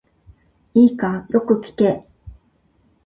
[0.73, 2.07] いいか、よく聞け。